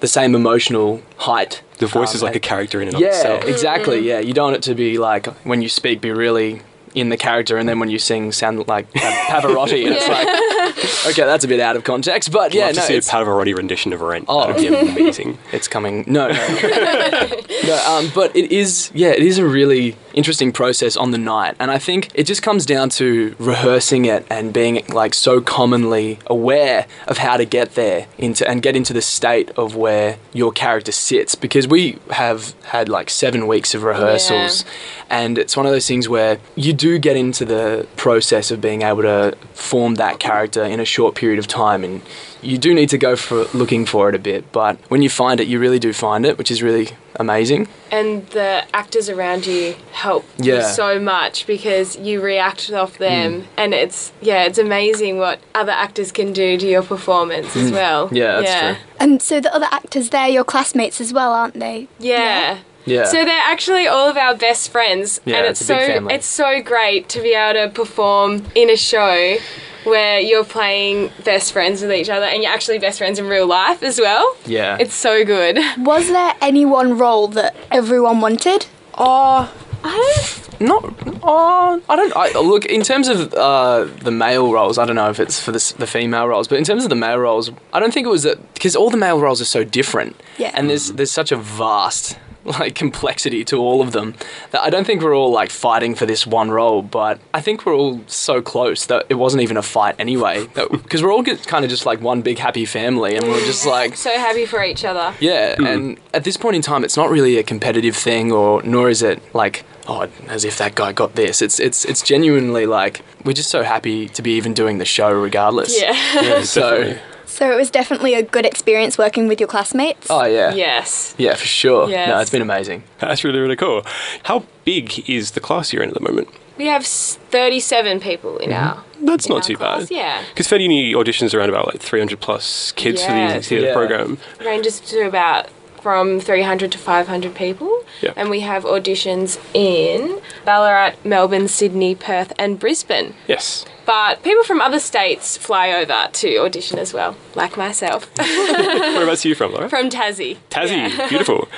the 0.01 0.07
same 0.09 0.35
emotional 0.35 1.01
height. 1.17 1.63
The 1.79 1.87
voice 1.87 2.11
um, 2.11 2.17
is 2.17 2.23
like 2.23 2.37
a 2.37 2.41
character 2.41 2.81
in 2.81 2.89
and 2.89 2.97
of 2.97 3.01
Yeah, 3.01 3.09
itself. 3.09 3.45
exactly. 3.45 4.01
Yeah, 4.09 4.21
you 4.21 4.33
don't 4.35 4.47
want 4.53 4.57
it 4.57 4.63
to 4.71 4.75
be 4.75 4.99
like 4.99 5.27
when 5.45 5.63
you 5.63 5.69
speak, 5.69 6.01
be 6.01 6.11
really 6.11 6.61
in 6.95 7.09
the 7.09 7.17
character, 7.17 7.57
and 7.57 7.69
then 7.69 7.81
when 7.81 7.91
you 7.91 7.99
sing, 7.99 8.31
sound 8.31 8.69
like 8.69 8.93
Pav- 8.93 9.43
Pavarotti, 9.45 9.85
and 9.85 9.97
it's 9.99 10.07
like, 10.09 11.11
okay, 11.13 11.25
that's 11.27 11.45
a 11.45 11.49
bit 11.49 11.59
out 11.59 11.75
of 11.75 11.83
context, 11.83 12.31
but 12.31 12.55
yeah, 12.55 12.67
Love 12.67 12.77
no, 12.77 12.81
to 12.83 12.87
see 12.87 12.97
a 12.97 13.01
Pavarotti 13.01 13.53
rendition 13.57 13.93
of 13.93 14.01
Rent. 14.01 14.27
Oh. 14.29 14.47
That'd 14.53 14.63
be 14.63 14.69
amazing. 14.93 15.37
it's 15.53 15.67
coming. 15.67 16.05
No, 16.07 16.29
no, 16.29 16.35
no. 17.67 17.85
Um, 17.89 18.13
but 18.15 18.37
it 18.37 18.53
is, 18.53 18.93
yeah, 18.95 19.09
it 19.09 19.23
is 19.25 19.39
a 19.39 19.45
really 19.47 19.97
interesting 20.15 20.53
process 20.53 20.97
on 20.97 21.11
the 21.11 21.19
night, 21.19 21.57
and 21.59 21.71
I 21.71 21.79
think 21.79 22.11
it 22.15 22.25
just 22.25 22.43
comes 22.43 22.65
down 22.65 22.89
to 22.91 23.35
rehearsing 23.39 24.05
it 24.05 24.27
and 24.31 24.53
being 24.53 24.85
like 24.89 25.13
so 25.15 25.41
commonly 25.41 26.19
aware 26.27 26.87
of 27.07 27.19
how 27.19 27.37
to 27.37 27.45
get 27.45 27.75
there 27.75 28.07
into 28.17 28.49
and 28.49 28.63
get 28.63 28.77
into 28.77 28.93
the 28.93 29.03
state 29.03 29.51
of 29.57 29.77
where 29.77 30.17
your 30.33 30.53
character 30.53 30.93
sits. 30.93 31.35
Because 31.35 31.69
we 31.69 31.99
have 32.11 32.55
had 32.65 32.89
like 32.89 33.11
seven 33.11 33.47
weeks 33.47 33.75
of 33.75 33.83
rehearsals, 33.83 34.65
and 35.11 35.37
it's 35.39 35.57
one 35.57 35.67
of 35.67 35.73
those 35.73 35.87
things 35.87 36.09
where 36.09 36.39
you 36.55 36.73
do 36.73 36.99
get 36.99 37.17
into 37.17 37.45
the 37.45 37.87
process 37.97 38.51
of 38.51 38.61
being 38.61 38.83
able 38.83 39.03
to 39.03 39.37
form 39.53 39.97
that 39.97 40.19
character 40.19 40.63
in 40.65 40.81
a 40.81 40.85
short 40.85 41.15
period 41.15 41.39
of 41.39 41.47
time, 41.47 41.85
and 41.85 42.01
you 42.41 42.59
do 42.59 42.75
need 42.75 42.91
to 42.91 42.99
go 42.99 43.17
for 43.17 43.45
looking 43.55 43.87
for 43.87 44.09
it 44.09 44.15
a 44.15 44.19
bit. 44.19 44.53
But 44.53 44.79
when 44.89 45.03
you 45.03 45.11
find 45.11 45.41
it, 45.41 45.49
you 45.49 45.59
really 45.59 45.79
do 45.79 45.93
find 45.93 46.25
it, 46.25 46.39
which 46.39 46.51
is 46.51 46.63
really 46.63 46.91
amazing. 47.17 47.69
and 47.91 48.27
the 48.29 48.65
actors 48.75 49.09
around 49.09 49.47
you 49.47 49.75
help 49.93 50.25
you 50.43 50.55
Yeah. 50.55 50.61
Mm. 50.63 50.75
so 50.75 50.99
much 50.99 51.47
because 51.47 51.97
you 51.97 52.21
react 52.21 52.71
off 52.73 52.99
them 52.99 53.47
and 53.57 53.73
it's 53.75 54.13
yeah 54.21 54.45
it's 54.45 54.59
amazing 54.59 55.19
what 55.19 55.39
other 55.55 55.73
actors 55.73 56.11
can 56.13 56.33
do 56.33 56.57
to 56.59 56.67
your 56.67 56.83
performance 56.83 57.55
as 57.57 57.71
well 57.71 58.09
Mm. 58.09 58.17
Yeah, 58.17 58.33
that's 58.41 58.51
yeah. 58.51 58.75
true. 58.75 58.83
And 59.01 59.23
so 59.23 59.41
the 59.41 59.55
other 59.55 59.69
actors, 59.71 60.11
they're 60.11 60.29
your 60.29 60.45
classmates 60.45 61.01
as 61.01 61.13
well, 61.13 61.33
aren't 61.33 61.59
they? 61.61 61.89
yeah 61.99 62.59
Yeah. 62.87 63.05
So 63.05 63.25
they're 63.25 63.49
actually 63.55 63.87
all 63.87 64.09
of 64.11 64.17
our 64.19 64.35
best 64.37 64.71
friends, 64.71 65.21
Yeah, 65.25 65.37
and 65.39 65.47
it's 65.47 65.61
it's, 65.63 65.71
a 65.71 65.75
big 65.75 65.87
so 65.87 65.93
family. 65.95 66.15
it's 66.15 66.27
so 66.27 66.63
great 66.63 67.09
to 67.11 67.23
be 67.23 67.33
able 67.33 67.55
to 67.63 67.69
perform 67.75 68.45
in 68.55 68.69
a 68.71 68.77
show 68.77 69.37
where 69.85 70.19
you're 70.21 70.45
playing 70.45 71.11
best 71.25 71.53
friends 71.53 71.83
with 71.83 71.93
each 71.93 72.09
other, 72.11 72.27
and 72.27 72.43
you're 72.43 72.53
actually 72.53 72.79
best 72.79 72.99
friends 72.99 73.19
in 73.19 73.27
real 73.29 73.47
life 73.47 73.83
as 73.83 73.99
well. 74.01 74.37
yeah. 74.47 74.77
It's 74.81 74.95
so 74.95 75.25
good. 75.25 75.59
Was 75.79 76.09
there 76.09 76.35
any 76.41 76.65
one 76.65 76.99
role 76.99 77.29
that 77.29 77.55
everyone 77.71 78.21
wanted? 78.21 78.67
Oh, 78.97 79.53
I 79.85 79.97
don't. 79.97 80.41
Not, 80.61 80.95
oh, 81.23 81.83
I 81.89 81.97
don't. 81.97 82.17
I, 82.17 82.31
look, 82.39 82.65
in 82.67 82.83
terms 82.83 83.09
of 83.09 83.35
uh, 83.35 83.85
the 84.03 84.13
male 84.13 84.51
roles, 84.53 84.79
I 84.79 84.87
don't 84.87 84.95
know 84.97 85.11
if 85.11 85.19
it's 85.19 85.41
for 85.41 85.51
the, 85.53 85.75
the 85.79 85.87
female 85.87 86.29
roles, 86.29 86.47
but 86.49 86.59
in 86.59 86.65
terms 86.65 86.85
of 86.85 86.91
the 86.91 86.97
male 86.97 87.19
roles, 87.19 87.51
I 87.73 87.81
don't 87.81 87.93
think 87.93 88.07
it 88.07 88.11
was 88.11 88.23
that 88.23 88.55
because 88.55 88.77
all 88.77 88.89
the 88.89 88.97
male 88.97 89.21
roles 89.21 89.41
are 89.41 89.45
so 89.47 89.65
different, 89.65 90.19
Yeah. 90.39 90.53
and 90.55 90.71
there's 90.71 90.93
there's 90.93 91.11
such 91.11 91.33
a 91.33 91.37
vast 91.37 92.17
like 92.59 92.75
complexity 92.75 93.45
to 93.45 93.57
all 93.57 93.81
of 93.81 93.93
them 93.93 94.15
that 94.51 94.63
I 94.63 94.71
don't 94.71 94.87
think 94.87 95.03
we're 95.03 95.17
all 95.17 95.31
like 95.31 95.51
fighting 95.51 95.95
for 95.95 96.07
this 96.07 96.27
one 96.27 96.51
role, 96.51 96.83
but 96.83 97.21
I 97.33 97.41
think 97.41 97.65
we're 97.65 97.75
all 97.75 98.01
so 98.07 98.43
close 98.43 98.87
that 98.87 99.07
it 99.09 99.15
wasn't 99.15 99.43
even 99.43 99.57
a 99.57 99.63
fight 99.63 99.97
anyway. 99.99 100.47
Because 100.47 101.03
we're 101.03 101.13
all 101.13 101.25
kind 101.25 101.65
of 101.65 101.71
just 101.71 101.87
like 101.87 102.01
one 102.01 102.23
big 102.23 102.39
happy 102.39 102.65
family, 102.67 103.17
and 103.17 103.27
we're 103.27 103.45
just 103.47 103.67
like 103.67 103.97
so 103.97 104.11
happy 104.11 104.47
for 104.47 104.63
each 104.63 104.85
other. 104.85 105.15
yeah, 105.21 105.57
hmm. 105.57 105.67
and 105.67 106.01
at 106.13 106.25
this 106.25 106.37
point 106.37 106.57
in 106.57 106.63
time, 106.63 106.85
it's 106.85 106.97
not 106.97 107.11
really 107.11 107.39
a 107.39 107.43
competitive 107.43 107.97
thing, 107.97 108.31
or 108.31 108.63
nor 108.63 108.89
is 108.91 109.03
it 109.03 109.23
like 109.35 109.65
oh, 109.87 110.09
as 110.29 110.45
if 110.45 110.59
that 110.59 110.75
guy 110.75 110.93
got 110.93 111.15
this. 111.15 111.43
It's 111.43 111.59
it's 111.59 111.85
it's 111.85 112.03
genuinely 112.03 112.67
like 112.67 113.03
we're 113.25 113.33
just 113.33 113.51
so 113.51 113.63
happy 113.63 114.09
to 114.11 114.23
be 114.23 114.33
even 114.33 114.55
doing 114.55 114.79
the 114.79 114.85
show, 114.85 115.11
regardless. 115.13 115.81
Yeah. 115.81 115.93
Yeah, 116.21 116.43
So 116.55 116.61
definitely. 116.61 117.14
So 117.27 117.51
it 117.51 117.57
was 117.57 117.71
definitely 117.71 118.15
a 118.15 118.23
good 118.23 118.47
experience 118.47 118.97
working 118.99 119.29
with 119.29 119.41
your 119.41 119.49
classmates. 119.49 120.07
oh 120.11 120.25
yeah, 120.25 120.55
yes. 120.55 121.15
yeah, 121.19 121.35
for 121.35 121.47
sure. 121.47 121.87
No, 121.87 121.93
Yes. 121.93 122.23
it's 122.23 122.31
been 122.31 122.43
amazing. 122.43 122.83
That's 122.99 123.25
really, 123.25 123.39
really 123.41 123.57
cool. 123.57 123.83
How 124.25 124.45
big 124.65 125.09
is 125.09 125.33
the 125.33 125.41
class 125.41 125.73
you're 125.73 125.83
in 125.83 125.89
at 125.89 125.95
the 125.95 126.01
moment? 126.01 126.29
We 126.57 126.67
have 126.67 126.87
37 126.87 127.99
people 128.01 128.39
in 128.39 128.51
mm-hmm. 128.51 128.79
our. 128.79 128.85
That's 129.03 129.27
in 129.27 129.31
not 129.31 129.43
our 129.43 129.43
too 129.49 129.57
class, 129.57 129.83
bad. 129.89 129.91
Yeah. 129.91 130.23
Because 130.29 130.47
Fed 130.47 130.63
Uni 130.63 130.93
auditions 130.95 131.35
around 131.35 131.49
about 131.49 131.67
like 131.67 131.81
300 131.81 132.21
plus 132.21 132.73
kids 132.73 133.05
for 133.05 133.11
Yeah. 133.11 133.35
the 133.37 133.43
theatre 133.43 133.67
Yeah. 133.67 133.73
program. 133.75 134.19
Ranges 134.45 134.79
to 134.81 135.01
about 135.07 135.49
from 135.85 136.19
300 136.19 136.73
to 136.73 136.79
500 136.79 137.35
people. 137.35 137.85
Yeah. 138.01 138.15
And 138.17 138.31
we 138.31 138.41
have 138.41 138.65
auditions 138.65 139.39
in 139.53 140.19
Ballarat, 140.47 140.95
Melbourne, 141.05 141.47
Sydney, 141.47 141.95
Perth, 141.95 142.33
and 142.39 142.59
Brisbane. 142.59 143.15
Yes. 143.29 143.67
But 143.85 144.23
people 144.23 144.45
from 144.45 144.63
other 144.63 144.81
states 144.81 145.37
fly 145.37 145.73
over 145.73 146.09
to 146.11 146.39
audition 146.39 146.79
as 146.79 146.95
well, 146.95 147.19
like 147.35 147.59
myself. 147.59 148.11
Whereabouts 148.19 149.27
are 149.27 149.29
you 149.29 149.35
from, 149.35 149.53
Laura? 149.53 149.69
from 149.69 149.91
Tassie. 149.91 150.39
Tassie. 150.49 150.89
Yeah. 150.89 151.09
Beautiful. 151.11 151.49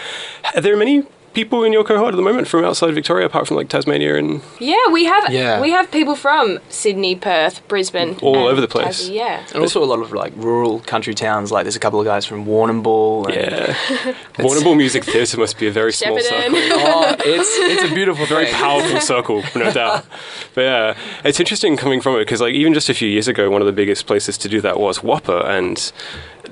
Are 0.56 0.60
there 0.60 0.76
many 0.76 1.04
people 1.36 1.62
in 1.64 1.72
your 1.72 1.84
cohort 1.84 2.14
at 2.14 2.16
the 2.16 2.22
moment 2.22 2.48
from 2.48 2.64
outside 2.64 2.94
Victoria, 2.94 3.26
apart 3.26 3.46
from 3.46 3.58
like 3.58 3.68
Tasmania 3.68 4.16
and 4.16 4.40
Yeah, 4.58 4.88
we 4.90 5.04
have 5.04 5.30
Yeah. 5.30 5.60
we 5.60 5.70
have 5.70 5.90
people 5.90 6.16
from 6.16 6.58
Sydney, 6.70 7.14
Perth, 7.14 7.60
Brisbane, 7.68 8.16
All 8.22 8.48
over 8.48 8.58
the 8.58 8.66
place. 8.66 8.86
Tassie, 9.10 9.14
yeah. 9.14 9.44
And 9.52 9.60
also 9.60 9.84
a 9.84 9.88
lot 9.92 10.00
of 10.00 10.12
like 10.12 10.32
rural 10.34 10.80
country 10.80 11.14
towns. 11.14 11.52
Like 11.52 11.64
there's 11.64 11.76
a 11.76 11.84
couple 11.86 12.00
of 12.00 12.06
guys 12.06 12.24
from 12.24 12.46
Warrnambool. 12.46 13.26
And, 13.26 13.34
yeah, 13.34 14.14
Warrnambool 14.44 14.78
Music 14.78 15.04
Theatre 15.04 15.38
must 15.38 15.58
be 15.58 15.66
a 15.66 15.70
very 15.70 15.92
small 15.92 16.18
circle. 16.18 16.54
Oh, 16.88 17.14
it's 17.20 17.52
it's 17.72 17.90
a 17.90 17.94
beautiful, 17.94 18.24
very 18.26 18.46
powerful 18.46 19.00
circle, 19.00 19.42
no 19.54 19.70
doubt. 19.70 20.06
But 20.54 20.62
yeah, 20.62 20.96
it's 21.22 21.38
interesting 21.38 21.76
coming 21.76 22.00
from 22.00 22.14
it 22.16 22.20
because, 22.20 22.40
like, 22.40 22.54
even 22.54 22.72
just 22.72 22.88
a 22.88 22.94
few 22.94 23.08
years 23.08 23.28
ago, 23.28 23.50
one 23.50 23.60
of 23.60 23.66
the 23.66 23.72
biggest 23.72 24.06
places 24.06 24.38
to 24.38 24.48
do 24.48 24.60
that 24.62 24.78
was 24.80 25.00
WAAPA, 25.00 25.44
and 25.46 25.92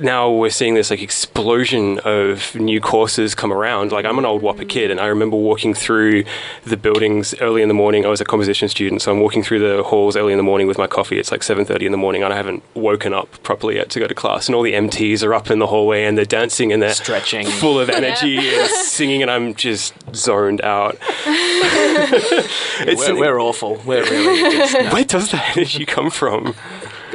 now 0.01 0.31
we're 0.31 0.51
seeing 0.51 0.75
this 0.75 0.91
like 0.91 1.03
explosion 1.03 1.99
of 2.05 2.55
new 2.55 2.81
courses 2.81 3.35
come 3.35 3.53
around. 3.53 3.93
Like, 3.93 4.05
I'm 4.05 4.19
an 4.19 4.25
old 4.25 4.43
WAAPA 4.43 4.69
kid, 4.69 4.91
and 4.91 5.01
I 5.01 5.07
remember 5.07 5.37
walking 5.37 5.75
through 5.75 6.25
the 6.65 6.77
buildings 6.77 7.35
early 7.41 7.63
in 7.63 7.69
the 7.69 7.75
morning. 7.75 8.05
I 8.05 8.09
was 8.09 8.21
a 8.21 8.25
composition 8.25 8.69
student, 8.69 9.03
so 9.03 9.13
I'm 9.13 9.21
walking 9.21 9.43
through 9.43 9.61
the 9.61 9.83
halls 9.83 10.17
early 10.17 10.33
in 10.33 10.37
the 10.37 10.43
morning 10.45 10.67
with 10.67 10.79
my 10.79 10.87
coffee. 10.87 11.19
It's 11.19 11.31
like 11.31 11.43
7:30 11.43 11.87
in 11.87 11.93
the 11.93 11.99
morning, 11.99 12.23
and 12.23 12.33
I 12.33 12.37
haven't 12.37 12.63
woken 12.75 13.13
up 13.15 13.43
properly 13.43 13.77
yet 13.77 13.91
to 13.91 14.01
go 14.01 14.07
to 14.07 14.15
class. 14.15 14.49
And 14.49 14.55
all 14.55 14.63
the 14.63 14.75
MTs 14.75 15.23
are 15.25 15.35
up 15.35 15.51
in 15.51 15.59
the 15.59 15.67
hallway, 15.67 16.05
and 16.05 16.17
they're 16.19 16.25
dancing, 16.25 16.73
and 16.73 16.83
they're 16.83 16.95
Stretching. 16.95 17.47
full 17.47 17.79
of 17.79 17.89
energy 18.01 18.39
and 18.39 18.69
singing, 18.71 19.23
and 19.23 19.31
I'm 19.31 19.55
just 19.55 19.95
zoned 20.15 20.61
out. 20.63 20.99
it's 21.27 23.09
We're, 23.09 23.19
we're 23.19 23.39
awful. 23.41 23.81
We're 23.85 24.05
really 24.05 24.89
where 24.93 25.05
does 25.05 25.31
that 25.31 25.57
energy 25.57 25.85
come 25.85 26.11
from? 26.11 26.55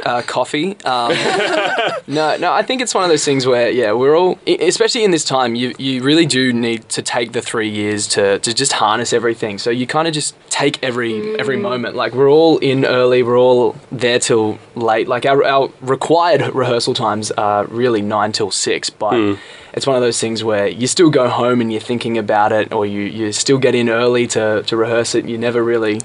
Uh, 0.04 0.22
coffee. 0.22 0.76
Um, 0.84 1.12
no, 2.06 2.36
no, 2.36 2.52
I 2.52 2.62
think 2.62 2.80
it's 2.82 2.94
one 2.94 3.04
of 3.04 3.10
those 3.10 3.24
things 3.24 3.46
where, 3.46 3.70
yeah, 3.70 3.92
we're 3.92 4.16
all, 4.16 4.38
especially 4.46 5.04
in 5.04 5.10
this 5.10 5.24
time, 5.24 5.54
you, 5.54 5.74
you 5.78 6.02
really 6.02 6.26
do 6.26 6.52
need 6.52 6.88
to 6.90 7.02
take 7.02 7.32
the 7.32 7.42
three 7.42 7.68
years 7.68 8.06
to, 8.08 8.38
to 8.40 8.54
just 8.54 8.72
harness 8.72 9.12
everything. 9.12 9.58
So 9.58 9.70
you 9.70 9.86
kind 9.86 10.08
of 10.08 10.14
just 10.14 10.34
take 10.50 10.82
every 10.82 11.38
every 11.38 11.56
moment. 11.56 11.96
Like 11.96 12.12
we're 12.12 12.30
all 12.30 12.58
in 12.58 12.84
early, 12.84 13.22
we're 13.22 13.38
all 13.38 13.76
there 13.92 14.18
till 14.18 14.58
late. 14.74 15.08
Like 15.08 15.24
our, 15.26 15.44
our 15.44 15.70
required 15.80 16.54
rehearsal 16.54 16.94
times 16.94 17.30
are 17.32 17.66
really 17.66 18.02
nine 18.02 18.32
till 18.32 18.50
six, 18.50 18.90
but. 18.90 19.38
It's 19.72 19.86
one 19.86 19.94
of 19.94 20.02
those 20.02 20.20
things 20.20 20.42
where 20.42 20.66
you 20.66 20.88
still 20.88 21.10
go 21.10 21.28
home 21.28 21.60
and 21.60 21.70
you're 21.70 21.80
thinking 21.80 22.18
about 22.18 22.50
it, 22.50 22.72
or 22.72 22.84
you, 22.84 23.02
you 23.02 23.30
still 23.30 23.58
get 23.58 23.76
in 23.76 23.88
early 23.88 24.26
to, 24.26 24.64
to 24.64 24.76
rehearse 24.76 25.14
it. 25.14 25.26
You 25.26 25.38
never 25.38 25.62
really 25.62 26.00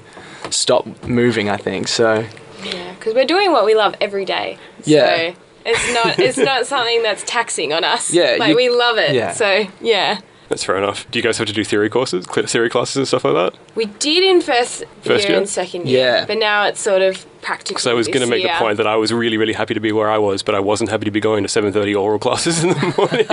stop 0.50 0.86
moving, 1.04 1.48
I 1.48 1.56
think. 1.56 1.88
So, 1.88 2.24
Yeah, 2.62 2.85
because 3.06 3.14
we're 3.14 3.24
doing 3.26 3.52
what 3.52 3.64
we 3.64 3.74
love 3.76 3.94
every 4.00 4.24
day. 4.24 4.58
Yeah. 4.84 5.06
So 5.32 5.34
it's 5.64 5.92
not 5.94 6.18
it's 6.18 6.38
not 6.38 6.66
something 6.74 7.02
that's 7.02 7.22
taxing 7.24 7.72
on 7.72 7.84
us. 7.84 8.12
Yeah, 8.12 8.36
Like 8.38 8.50
you- 8.50 8.56
we 8.56 8.68
love 8.68 8.98
it. 8.98 9.14
yeah. 9.14 9.32
So 9.32 9.66
yeah. 9.80 10.20
That's 10.48 10.62
fair 10.62 10.76
enough. 10.76 11.10
Do 11.10 11.18
you 11.18 11.24
guys 11.24 11.38
have 11.38 11.48
to 11.48 11.52
do 11.52 11.64
theory 11.64 11.90
courses, 11.90 12.24
theory 12.24 12.70
classes, 12.70 12.96
and 12.96 13.08
stuff 13.08 13.24
like 13.24 13.34
that? 13.34 13.58
We 13.74 13.86
did 13.86 14.22
in 14.22 14.40
first, 14.40 14.84
First 15.02 15.24
year 15.24 15.30
year? 15.32 15.38
and 15.38 15.48
second 15.48 15.88
year. 15.88 15.98
Yeah. 16.18 16.24
But 16.24 16.38
now 16.38 16.66
it's 16.66 16.80
sort 16.80 17.02
of 17.02 17.26
practical. 17.42 17.74
Because 17.74 17.88
I 17.88 17.94
was 17.94 18.06
going 18.06 18.20
to 18.20 18.28
make 18.28 18.44
year. 18.44 18.52
the 18.52 18.58
point 18.60 18.76
that 18.76 18.86
I 18.86 18.94
was 18.94 19.12
really, 19.12 19.38
really 19.38 19.54
happy 19.54 19.74
to 19.74 19.80
be 19.80 19.90
where 19.90 20.08
I 20.08 20.18
was, 20.18 20.44
but 20.44 20.54
I 20.54 20.60
wasn't 20.60 20.90
happy 20.90 21.04
to 21.04 21.10
be 21.10 21.18
going 21.18 21.42
to 21.42 21.48
7:30 21.48 21.96
aural 21.96 22.20
classes 22.20 22.62
in 22.62 22.68
the 22.68 22.76
morning. 22.96 23.26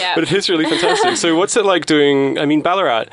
Yeah. 0.00 0.16
but 0.16 0.24
it 0.24 0.32
is 0.32 0.50
really 0.50 0.64
fantastic. 0.64 1.16
So, 1.16 1.36
what's 1.36 1.56
it 1.56 1.64
like 1.64 1.86
doing? 1.86 2.40
I 2.40 2.44
mean, 2.44 2.60
Ballarat. 2.60 3.04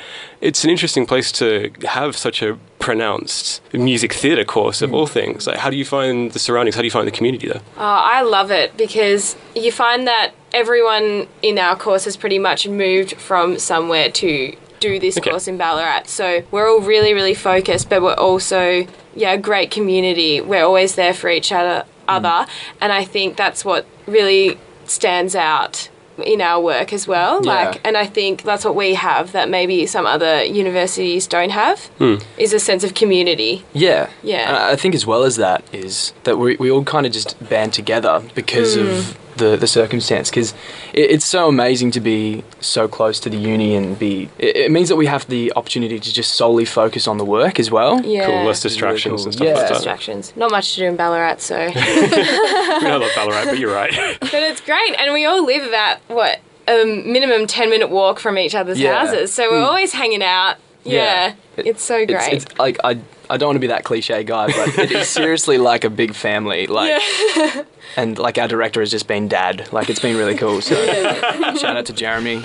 It's 0.41 0.63
an 0.63 0.71
interesting 0.71 1.05
place 1.05 1.31
to 1.33 1.71
have 1.87 2.17
such 2.17 2.41
a 2.41 2.57
pronounced 2.85 3.61
music 3.73 4.13
theatre 4.13 4.45
course 4.45 4.83
of 4.83 4.93
all 4.93 5.07
hmm. 5.07 5.13
things. 5.13 5.47
Like, 5.47 5.57
how 5.57 5.71
do 5.71 5.75
you 5.75 5.83
find 5.83 6.31
the 6.31 6.37
surroundings? 6.37 6.75
How 6.75 6.81
do 6.81 6.85
you 6.85 6.91
find 6.91 7.07
the 7.07 7.11
community 7.11 7.47
there? 7.47 7.61
Oh, 7.77 7.81
I 8.17 8.21
love 8.21 8.51
it 8.51 8.77
because 8.77 9.35
you 9.55 9.71
find 9.71 10.05
that 10.05 10.33
everyone 10.53 11.27
in 11.41 11.57
our 11.57 11.75
course 11.75 12.05
has 12.05 12.15
pretty 12.15 12.37
much 12.37 12.67
moved 12.67 13.13
from 13.13 13.57
somewhere 13.57 14.11
to 14.11 14.55
do 14.79 14.99
this 14.99 15.17
Okay. 15.17 15.31
course 15.31 15.47
in 15.47 15.57
Ballarat. 15.57 16.03
So 16.05 16.43
we're 16.51 16.69
all 16.69 16.79
really, 16.79 17.15
really 17.15 17.33
focused, 17.33 17.89
but 17.89 18.03
we're 18.03 18.13
also 18.13 18.85
yeah, 19.15 19.33
a 19.33 19.37
great 19.39 19.71
community. 19.71 20.39
We're 20.39 20.63
always 20.63 20.93
there 20.93 21.15
for 21.15 21.31
each 21.31 21.51
other 21.51 21.81
hmm. 21.81 22.09
other. 22.09 22.45
And 22.81 22.93
I 22.93 23.03
think 23.03 23.35
that's 23.35 23.65
what 23.65 23.87
really 24.05 24.59
stands 24.85 25.35
out 25.35 25.89
in 26.17 26.41
our 26.41 26.61
work 26.61 26.93
as 26.93 27.07
well. 27.07 27.43
Yeah. 27.43 27.51
Like 27.53 27.81
and 27.83 27.97
I 27.97 28.05
think 28.05 28.43
that's 28.43 28.65
what 28.65 28.75
we 28.75 28.93
have 28.95 29.31
that 29.33 29.49
maybe 29.49 29.85
some 29.85 30.05
other 30.05 30.43
universities 30.43 31.27
don't 31.27 31.51
have 31.51 31.85
hmm. 31.97 32.15
is 32.37 32.53
a 32.53 32.59
sense 32.59 32.83
of 32.83 32.93
community. 32.93 33.65
Yeah. 33.73 34.09
Yeah. 34.23 34.47
And 34.47 34.57
I 34.57 34.75
think 34.75 34.95
as 34.95 35.05
well 35.05 35.23
as 35.23 35.35
that 35.37 35.63
is 35.73 36.13
that 36.23 36.37
we, 36.37 36.55
we 36.57 36.71
all 36.71 36.83
kind 36.83 37.05
of 37.05 37.11
just 37.11 37.37
band 37.49 37.73
together 37.73 38.23
because 38.33 38.75
of 38.75 38.87
hmm. 38.87 39.24
The, 39.37 39.55
the 39.57 39.67
circumstance. 39.67 40.29
Because 40.29 40.51
it, 40.93 41.11
it's 41.11 41.25
so 41.25 41.47
amazing 41.47 41.91
to 41.91 41.99
be 41.99 42.43
so 42.59 42.87
close 42.87 43.19
to 43.21 43.29
the 43.29 43.37
uni 43.37 43.75
and 43.75 43.97
be. 43.97 44.29
It, 44.37 44.55
it 44.57 44.71
means 44.71 44.89
that 44.89 44.95
we 44.95 45.05
have 45.05 45.27
the 45.27 45.53
opportunity 45.55 45.99
to 45.99 46.13
just 46.13 46.33
solely 46.35 46.65
focus 46.65 47.07
on 47.07 47.17
the 47.17 47.25
work 47.25 47.59
as 47.59 47.71
well. 47.71 48.01
Yeah. 48.01 48.25
Cool, 48.25 48.43
less 48.45 48.63
really 48.63 48.73
distractions 48.73 49.21
cool. 49.21 49.25
and 49.25 49.33
stuff 49.33 49.47
Yeah. 49.47 49.53
like 49.53 49.67
that. 49.67 49.73
distractions. 49.73 50.33
Not 50.35 50.51
much 50.51 50.73
to 50.75 50.81
do 50.81 50.85
in 50.87 50.95
Ballarat, 50.95 51.37
so 51.39 51.57
We 51.75 52.87
know 52.87 52.97
love 52.99 53.11
Ballarat, 53.15 53.45
but 53.45 53.59
you're 53.59 53.73
right. 53.73 53.93
but 54.19 54.33
it's 54.33 54.61
great, 54.61 54.95
and 54.99 55.13
we 55.13 55.25
all 55.25 55.45
live 55.45 55.65
about 55.67 55.97
what 56.07 56.39
a 56.67 56.83
minimum 56.85 57.47
ten 57.47 57.69
minute 57.69 57.89
walk 57.89 58.19
from 58.19 58.37
each 58.37 58.55
other's 58.55 58.79
Yeah. 58.79 59.05
houses, 59.05 59.33
so 59.33 59.49
we're 59.51 59.59
hmm. 59.59 59.65
always 59.65 59.93
hanging 59.93 60.23
out. 60.23 60.57
Yeah, 60.83 61.33
It- 61.57 61.67
it's 61.67 61.83
so 61.83 62.05
great. 62.05 62.33
It's, 62.33 62.45
it's 62.45 62.59
like 62.59 62.77
I 62.83 62.99
I 63.29 63.37
don't 63.37 63.47
want 63.47 63.55
to 63.57 63.59
be 63.61 63.67
that 63.67 63.83
cliche 63.83 64.23
guy, 64.23 64.47
but 64.47 64.77
it 64.77 64.91
is 64.91 65.07
seriously 65.09 65.57
like 65.57 65.83
a 65.83 65.89
big 65.89 66.13
family. 66.13 66.67
Like, 66.67 67.01
and 67.97 68.17
like 68.17 68.37
our 68.37 68.47
director 68.47 68.79
has 68.81 68.91
just 68.91 69.07
been 69.07 69.27
dad. 69.27 69.71
Like 69.73 69.89
it's 69.89 69.99
been 69.99 70.17
really 70.17 70.35
cool. 70.35 70.61
So 70.61 70.75
shout 71.55 71.77
out 71.77 71.85
to 71.87 71.93
Jeremy. 71.93 72.43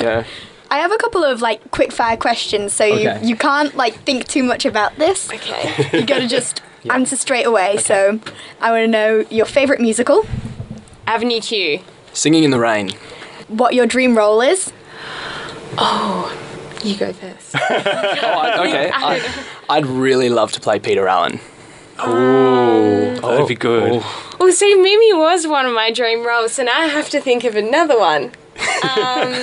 Yeah. 0.00 0.24
I 0.70 0.78
have 0.78 0.90
a 0.92 0.96
couple 0.96 1.22
of 1.22 1.40
like 1.42 1.70
quick 1.70 1.92
fire 1.92 2.16
questions, 2.16 2.72
so 2.72 2.84
Okay. 2.84 3.20
you 3.22 3.28
you 3.28 3.36
can't 3.36 3.76
like 3.76 3.94
think 4.04 4.26
too 4.26 4.42
much 4.42 4.64
about 4.64 4.96
this. 4.96 5.30
okay. 5.30 5.88
You 5.98 6.04
gotta 6.06 6.26
just 6.26 6.62
answer 6.90 7.16
straight 7.16 7.44
away. 7.46 7.76
So 7.76 8.18
I 8.60 8.70
want 8.72 8.82
to 8.82 8.88
know 8.88 9.24
your 9.30 9.46
favorite 9.46 9.80
musical, 9.80 10.26
Avenue 11.06 11.40
Q. 11.40 11.80
Singing 12.12 12.42
in 12.44 12.50
the 12.50 12.58
rain. 12.58 12.90
what 13.48 13.74
your 13.74 13.86
dream 13.86 14.16
role 14.16 14.40
is, 14.40 14.72
oh. 15.78 16.40
You 16.84 16.96
go 16.96 17.12
first. 17.12 17.54
Oh, 18.26 18.38
I, 18.40 18.66
okay. 18.68 18.90
I, 18.94 19.44
I'd 19.68 19.86
really 19.86 20.28
love 20.28 20.52
to 20.52 20.60
play 20.60 20.78
Peter 20.78 21.08
Allen. 21.08 21.40
Oh, 21.98 23.14
that'd 23.20 23.48
be 23.48 23.54
good. 23.54 24.02
well, 24.38 24.52
see, 24.52 24.74
Mimi 24.74 25.12
was 25.14 25.46
one 25.46 25.66
of 25.66 25.72
my 25.74 25.90
dream 25.90 26.26
roles, 26.26 26.52
so 26.52 26.62
now 26.64 26.78
I 26.80 26.86
have 26.86 27.08
to 27.10 27.20
think 27.20 27.44
of 27.44 27.56
another 27.56 27.98
one. 27.98 28.32
Um, 28.96 29.34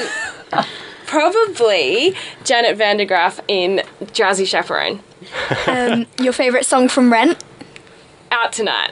probably 1.05 2.15
Janet 2.43 2.77
Van 2.77 2.97
De 2.97 3.05
Graaff 3.05 3.39
in 3.47 3.81
Drowsy 4.13 4.45
Chaperone. 4.45 5.01
um, 5.67 6.05
your 6.19 6.33
favorite 6.33 6.65
song 6.65 6.87
from 6.89 7.11
Rent, 7.11 7.43
Out 8.31 8.53
tonight. 8.53 8.91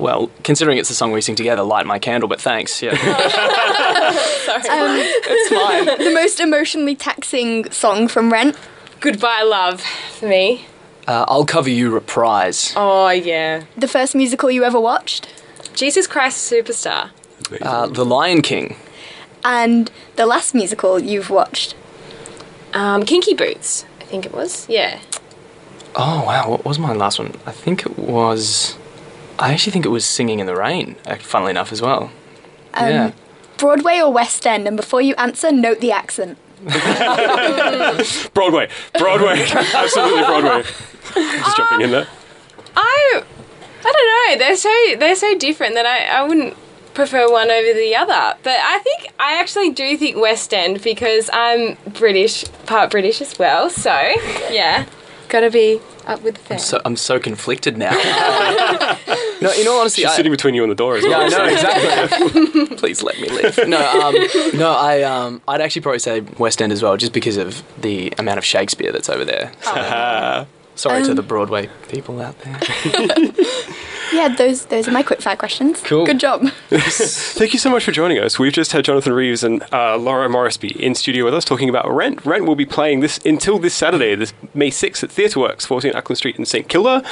Well, 0.00 0.30
considering 0.42 0.78
it's 0.78 0.88
the 0.88 0.94
song 0.94 1.12
we 1.12 1.20
sing 1.20 1.34
together, 1.36 1.62
light 1.62 1.86
my 1.86 1.98
candle. 1.98 2.28
But 2.28 2.40
thanks. 2.40 2.82
Yeah, 2.82 2.96
Sorry. 2.96 5.02
it's 5.02 5.54
fine. 5.54 5.84
the 6.04 6.10
most 6.14 6.40
emotionally 6.40 6.96
taxing 6.96 7.70
song 7.70 8.08
from 8.08 8.32
Rent, 8.32 8.56
Goodbye, 9.00 9.42
love, 9.42 9.80
for 9.82 10.26
me. 10.26 10.66
Uh, 11.06 11.24
I'll 11.28 11.44
cover 11.46 11.70
you 11.70 11.90
reprise. 11.90 12.72
Oh 12.76 13.08
yeah. 13.10 13.64
the 13.76 13.88
first 13.88 14.14
musical 14.14 14.50
you 14.50 14.64
ever 14.64 14.80
watched, 14.80 15.28
Jesus 15.74 16.06
Christ 16.06 16.50
Superstar. 16.50 17.10
Uh, 17.62 17.86
the 17.86 18.04
Lion 18.04 18.42
King. 18.42 18.76
and 19.44 19.90
the 20.16 20.26
last 20.26 20.54
musical 20.54 20.98
you've 21.00 21.30
watched. 21.30 21.74
Um, 22.74 23.04
Kinky 23.04 23.34
Boots, 23.34 23.84
I 24.00 24.04
think 24.04 24.26
it 24.26 24.32
was. 24.32 24.68
Yeah. 24.68 25.00
Oh 25.96 26.22
wow, 26.24 26.48
what 26.50 26.64
was 26.64 26.78
my 26.78 26.92
last 26.92 27.18
one? 27.18 27.32
I 27.46 27.50
think 27.52 27.84
it 27.84 27.98
was. 27.98 28.76
I 29.40 29.52
actually 29.52 29.72
think 29.72 29.86
it 29.86 29.90
was 29.90 30.04
Singing 30.04 30.38
in 30.38 30.46
the 30.46 30.54
Rain. 30.54 30.96
uh, 31.06 31.16
Funnily 31.16 31.50
enough, 31.50 31.72
as 31.72 31.80
well. 31.82 32.12
Um, 32.74 32.88
yeah. 32.88 33.12
Broadway 33.56 33.98
or 34.00 34.12
West 34.12 34.46
End, 34.46 34.68
and 34.68 34.76
before 34.76 35.00
you 35.02 35.14
answer, 35.16 35.50
note 35.50 35.80
the 35.80 35.92
accent. 35.92 36.38
Broadway, 38.34 38.68
Broadway, 38.98 39.46
absolutely 39.50 40.22
Broadway. 40.24 40.62
Just 41.14 41.56
jumping 41.56 41.80
in 41.82 41.90
there. 41.90 42.06
I 42.76 43.22
I 43.84 43.92
don't 43.92 44.38
know. 44.40 44.44
They're 44.46 44.56
so 44.56 44.74
they're 44.98 45.16
so 45.16 45.36
different 45.38 45.74
that 45.74 45.86
I, 45.86 46.06
I 46.20 46.22
wouldn't 46.28 46.54
prefer 46.94 47.30
one 47.30 47.50
over 47.50 47.72
the 47.72 47.96
other. 47.96 48.36
But 48.42 48.56
I 48.60 48.78
think 48.80 49.12
I 49.18 49.40
actually 49.40 49.70
do 49.70 49.96
think 49.96 50.16
West 50.18 50.52
End 50.52 50.82
because 50.82 51.30
I'm 51.32 51.76
British, 51.94 52.44
part 52.66 52.90
British 52.90 53.20
as 53.22 53.38
well. 53.38 53.70
So 53.70 53.92
yeah, 54.50 54.86
gotta 55.30 55.50
be 55.50 55.80
up 56.06 56.22
with 56.22 56.34
the 56.34 56.40
fam. 56.40 56.58
So 56.58 56.80
I'm 56.84 56.96
so 56.96 57.18
conflicted 57.18 57.76
now. 57.78 57.90
no, 59.40 59.50
in 59.52 59.66
all 59.68 59.80
honesty, 59.80 60.02
She's 60.02 60.10
I, 60.10 60.16
sitting 60.16 60.32
between 60.32 60.54
you 60.54 60.62
and 60.62 60.70
the 60.70 60.74
door 60.76 60.96
as 60.96 61.04
Yeah, 61.04 61.10
well. 61.10 61.22
I 61.22 61.28
know 61.28 61.56
so- 61.56 61.68
exactly. 61.70 62.76
Please 62.76 63.02
let 63.02 63.18
me 63.20 63.28
live. 63.30 63.58
No, 63.68 63.78
um, 63.78 64.14
no, 64.58 64.72
I, 64.72 65.02
um, 65.02 65.40
I'd 65.48 65.60
actually 65.60 65.82
probably 65.82 65.98
say 66.00 66.20
West 66.38 66.60
End 66.60 66.72
as 66.72 66.82
well, 66.82 66.96
just 66.96 67.12
because 67.12 67.36
of 67.36 67.62
the 67.80 68.12
amount 68.18 68.38
of 68.38 68.44
Shakespeare 68.44 68.92
that's 68.92 69.08
over 69.08 69.24
there. 69.24 69.52
Sorry 70.76 71.02
to 71.04 71.10
Um, 71.10 71.16
the 71.16 71.22
Broadway 71.22 71.68
people 71.88 72.20
out 72.22 72.38
there. 72.40 72.58
Yeah, 74.12 74.28
those 74.28 74.66
those 74.66 74.88
are 74.88 74.90
my 74.90 75.02
quick 75.02 75.20
fire 75.22 75.36
questions. 75.36 75.80
Cool. 75.82 76.06
Good 76.06 76.20
job. 76.20 76.42
Thank 76.70 77.52
you 77.52 77.58
so 77.58 77.70
much 77.70 77.84
for 77.84 77.92
joining 77.92 78.18
us. 78.18 78.38
We've 78.38 78.52
just 78.52 78.72
had 78.72 78.84
Jonathan 78.84 79.12
Reeves 79.12 79.44
and 79.44 79.62
uh, 79.72 79.96
Laura 79.96 80.28
Morrisby 80.28 80.74
in 80.76 80.94
studio 80.94 81.24
with 81.24 81.34
us 81.34 81.44
talking 81.44 81.68
about 81.68 81.90
Rent. 81.90 82.24
Rent 82.24 82.46
will 82.46 82.56
be 82.56 82.66
playing 82.66 83.00
this 83.00 83.18
until 83.24 83.58
this 83.58 83.74
Saturday, 83.74 84.14
this 84.14 84.32
May 84.54 84.70
6th 84.70 85.02
at 85.04 85.10
Theatreworks, 85.10 85.66
14 85.66 85.92
Acland 85.92 86.16
Street 86.16 86.36
in 86.38 86.44
St 86.44 86.68
Kilda. 86.68 87.02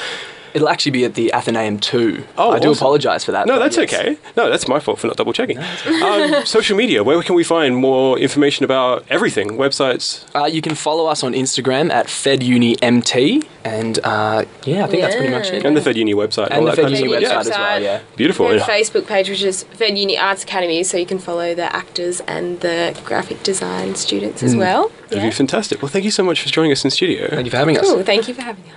It'll 0.54 0.68
actually 0.68 0.92
be 0.92 1.04
at 1.04 1.14
the 1.14 1.32
Athenaeum 1.32 1.78
too. 1.78 2.24
Oh, 2.36 2.50
I 2.50 2.58
do 2.58 2.72
apologise 2.72 3.24
for 3.24 3.32
that. 3.32 3.46
No, 3.46 3.58
that's 3.58 3.76
yes. 3.76 3.92
okay. 3.92 4.18
No, 4.36 4.48
that's 4.50 4.66
my 4.68 4.80
fault 4.80 4.98
for 4.98 5.06
not 5.06 5.16
double 5.16 5.32
checking. 5.32 5.58
um, 5.58 6.44
social 6.46 6.76
media, 6.76 7.02
where 7.04 7.22
can 7.22 7.34
we 7.34 7.44
find 7.44 7.76
more 7.76 8.18
information 8.18 8.64
about 8.64 9.04
everything? 9.08 9.50
Websites? 9.50 10.24
Uh, 10.34 10.46
you 10.46 10.62
can 10.62 10.74
follow 10.74 11.06
us 11.06 11.22
on 11.22 11.32
Instagram 11.32 11.90
at 11.90 12.06
FedUniMT, 12.06 13.46
and 13.64 13.98
uh, 14.04 14.44
yeah, 14.64 14.84
I 14.84 14.86
think 14.88 15.02
that's 15.02 15.16
pretty 15.16 15.32
much 15.32 15.50
it. 15.50 15.64
And 15.64 15.76
the 15.76 15.80
Fed 15.82 15.96
Uni 15.96 16.14
website. 16.14 16.48
And 16.50 16.60
all 16.60 16.64
the 16.64 16.70
that 16.70 16.76
Fed 16.76 16.84
kind 16.84 16.94
of 16.94 17.00
Uni 17.00 17.12
website 17.12 17.36
as 17.40 17.48
well, 17.48 17.82
yeah. 17.82 18.00
Beautiful. 18.16 18.46
And 18.46 18.60
And- 18.60 18.62
Facebook 18.62 19.06
page, 19.06 19.28
which 19.28 19.42
is 19.42 19.64
Fed 19.64 19.96
Uni 19.98 20.16
Arts 20.18 20.42
Academy, 20.42 20.82
so 20.84 20.96
you 20.96 21.06
can 21.06 21.18
follow 21.18 21.54
the 21.54 21.74
actors 21.74 22.20
and 22.20 22.60
the 22.60 22.98
graphic 23.04 23.42
design 23.42 23.94
students 23.94 24.42
as 24.42 24.56
well. 24.56 24.90
That'd 25.08 25.22
be 25.24 25.30
fantastic. 25.30 25.80
Well, 25.82 25.88
thank 25.90 26.04
you 26.04 26.10
so 26.10 26.22
much 26.22 26.42
for 26.42 26.48
joining 26.48 26.72
us 26.72 26.84
in 26.84 26.90
studio. 26.90 27.28
Thank 27.28 27.46
you 27.46 27.50
for 27.50 27.56
having 27.56 27.78
us. 27.78 27.86
Cool. 27.86 28.02
Thank 28.02 28.28
you 28.28 28.34
for 28.34 28.42
having 28.42 28.64
us. 28.64 28.70